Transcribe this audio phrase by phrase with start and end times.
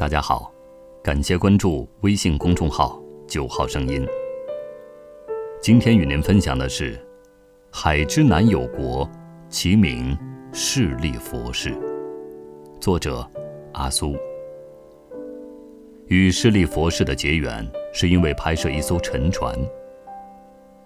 [0.00, 0.50] 大家好，
[1.04, 2.98] 感谢关注微信公众号
[3.28, 4.02] “九号声音”。
[5.60, 6.98] 今天与您分享的是：
[7.70, 9.06] 海之南有国，
[9.50, 10.16] 其名
[10.54, 11.76] 势利佛氏。
[12.80, 13.28] 作者
[13.74, 14.16] 阿苏。
[16.06, 19.54] 与势利佛氏的结缘，是因为拍摄一艘沉船。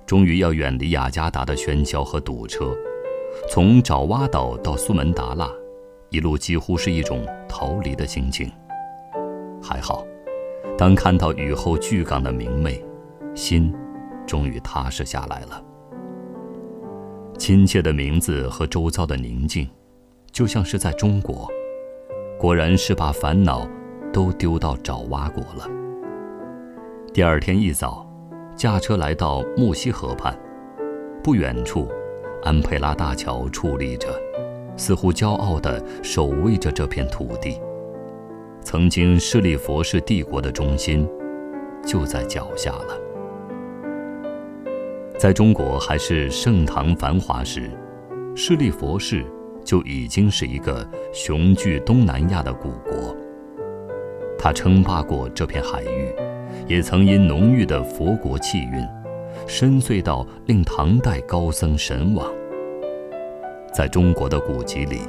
[0.05, 2.77] 终于要远离雅加达的喧嚣和堵车，
[3.49, 5.49] 从爪哇岛到苏门答腊，
[6.11, 8.51] 一路几乎是一种逃离的心情。
[9.65, 10.07] 还好，
[10.77, 12.85] 当看到雨后巨港的明媚，
[13.35, 13.75] 心
[14.27, 15.65] 终于踏实下来了。
[17.39, 19.67] 亲切的名字和周遭的宁静，
[20.31, 21.49] 就像是在中国。
[22.39, 23.67] 果然是把烦恼
[24.13, 25.67] 都丢到爪哇国了。
[27.15, 28.07] 第二天一早。
[28.57, 30.33] 驾车来到木西河畔，
[31.25, 31.89] 不远处，
[32.45, 34.09] 安佩拉大桥矗立着，
[34.77, 37.61] 似乎骄傲地守卫着这片土地。
[38.65, 41.09] 曾经势利佛氏帝国的中心，
[41.87, 42.99] 就在脚下了。
[45.19, 47.71] 在中国还是盛唐繁华时，
[48.35, 49.25] 势利佛氏
[49.63, 53.15] 就已经是一个雄踞东南亚的古国。
[54.39, 56.13] 他称霸过这片海域。
[56.69, 58.87] 也曾因浓郁的佛国气韵，
[59.47, 62.33] 深邃到令唐代高僧神往。
[63.73, 65.01] 在中国的古籍里，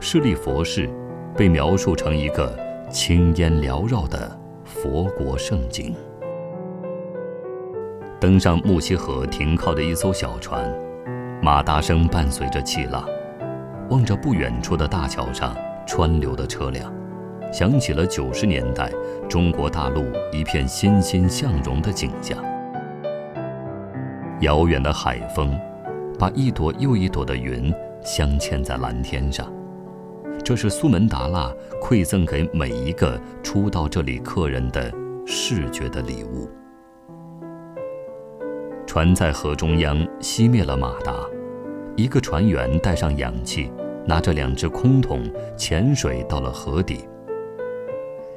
[0.00, 0.88] 势利佛氏
[1.36, 2.58] 被描述成一个
[2.90, 5.94] 青烟缭绕的佛国胜景。
[8.18, 10.68] 登上木樨河停靠的一艘小船，
[11.40, 13.08] 马达声伴随着气浪，
[13.90, 16.92] 望着不远处的大桥上川流的车辆。
[17.52, 18.90] 想起了九十年代
[19.28, 22.36] 中国大陆一片欣欣向荣的景象。
[24.40, 25.56] 遥远的海风，
[26.18, 29.46] 把一朵又一朵的云镶嵌在蓝天上。
[30.50, 34.92] 这是苏门答腊馈赠给每一个初到这里客人的
[35.24, 36.50] 视觉的礼物。
[38.84, 41.14] 船在河中央熄灭了马达，
[41.94, 43.70] 一个船员带上氧气，
[44.04, 45.22] 拿着两只空桶
[45.56, 47.08] 潜水到了河底。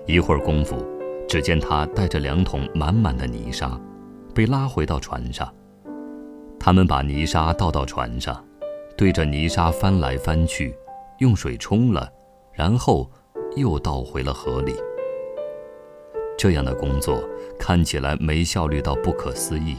[0.05, 0.85] 一会儿功夫，
[1.27, 3.75] 只见他带着两桶满满的泥沙，
[4.35, 5.51] 被拉回到船上。
[6.59, 8.45] 他们把泥沙倒到船上，
[8.95, 10.75] 对着泥沙翻来翻去，
[11.19, 12.11] 用水冲了，
[12.51, 13.09] 然后
[13.55, 14.73] 又倒回了河里。
[16.37, 17.23] 这样的工作
[17.59, 19.77] 看起来没效率到不可思议，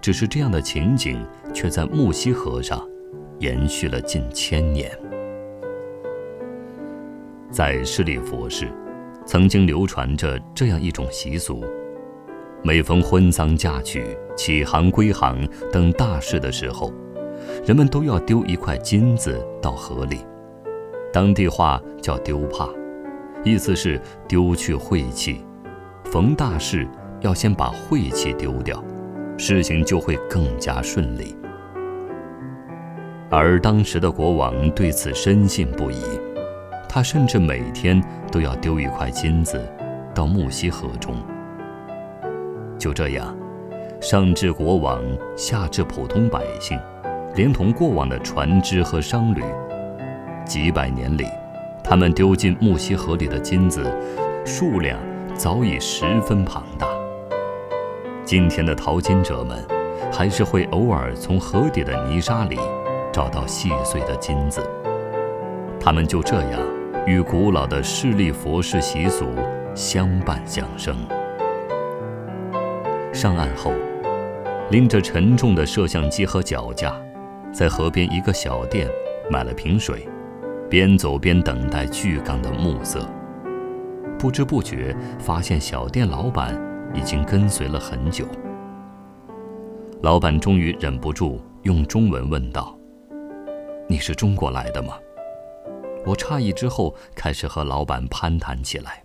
[0.00, 1.24] 只是这样的情景
[1.54, 2.86] 却在木樨河上
[3.38, 4.90] 延续了近千年。
[7.50, 8.68] 在势利佛氏。
[9.26, 11.62] 曾经流传着这样一种习俗：
[12.64, 16.92] 每逢婚丧嫁娶、起航归航等大事的时候，
[17.64, 20.18] 人们都要丢一块金子到河里，
[21.12, 22.68] 当地话叫“丢帕”，
[23.44, 25.44] 意思是丢去晦气。
[26.04, 26.86] 逢大事
[27.20, 28.82] 要先把晦气丢掉，
[29.36, 31.36] 事情就会更加顺利。
[33.30, 35.96] 而当时的国王对此深信不疑。
[36.92, 39.64] 他甚至每天都要丢一块金子
[40.12, 41.14] 到木樨河中。
[42.76, 43.32] 就这样，
[44.00, 45.00] 上至国王，
[45.36, 46.76] 下至普通百姓，
[47.36, 49.40] 连同过往的船只和商旅，
[50.50, 51.24] 几百年里，
[51.80, 53.86] 他们丢进木樨河里的金子
[54.44, 54.98] 数量
[55.32, 56.88] 早已十分庞大。
[58.24, 59.64] 今天的淘金者们，
[60.12, 62.58] 还是会偶尔从河底的泥沙里
[63.12, 64.60] 找到细碎的金子。
[65.78, 66.60] 他们就这样。
[67.06, 69.26] 与古老的势利佛氏习俗
[69.74, 70.94] 相伴相生。
[73.12, 73.72] 上岸后，
[74.70, 76.92] 拎着沉重的摄像机和脚架，
[77.52, 78.86] 在河边一个小店
[79.30, 80.06] 买了瓶水，
[80.70, 83.06] 边走边等待巨港的暮色。
[84.18, 86.54] 不知不觉发现小店老板
[86.94, 88.24] 已经跟随了很久。
[90.02, 92.78] 老板终于忍不住用中文问道
[93.88, 94.94] ：“你是中国来的吗？”
[96.06, 99.02] 我诧异之后，开始和老板攀谈起来。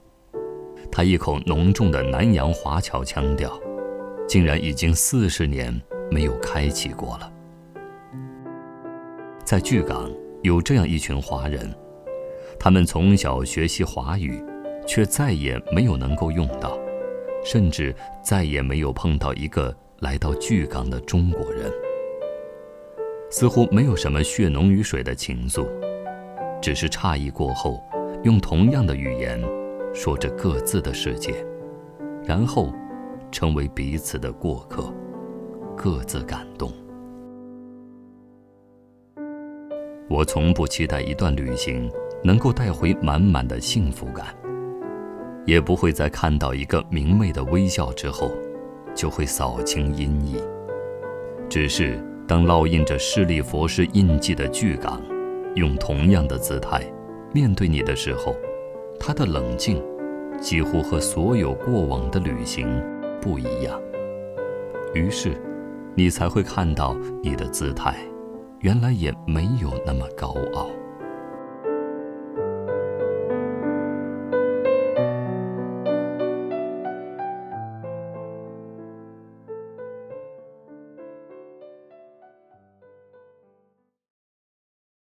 [0.91, 3.51] 他一口浓重的南洋华侨腔调，
[4.27, 7.31] 竟然已经四十年没有开启过了。
[9.43, 10.09] 在巨港
[10.45, 11.73] 有这样一群华人，
[12.59, 14.39] 他们从小学习华语，
[14.85, 16.77] 却再也没有能够用到，
[17.43, 17.93] 甚至
[18.23, 21.71] 再也没有碰到一个来到巨港的中国人，
[23.31, 25.67] 似乎没有什么血浓于水的情愫。
[26.61, 27.83] 只是诧异过后，
[28.23, 29.43] 用同样的语言
[29.95, 31.33] 说着各自的世界，
[32.23, 32.71] 然后
[33.31, 34.93] 成为彼此的过客，
[35.75, 36.71] 各自感动。
[40.07, 41.91] 我从不期待一段旅行
[42.23, 44.27] 能够带回满满的幸福感，
[45.45, 48.31] 也不会在看到一个明媚的微笑之后，
[48.93, 50.39] 就会扫清阴翳。
[51.49, 55.01] 只是当烙印着势利佛师印记的巨港，
[55.55, 56.83] 用同样的姿态
[57.33, 58.35] 面对你的时候，
[58.99, 59.83] 他的冷静，
[60.39, 62.67] 几乎和所有过往的旅行
[63.19, 63.81] 不一样。
[64.93, 65.35] 于是，
[65.95, 67.95] 你才会看到你的姿态，
[68.65, 70.84] 原来也没有那么高傲。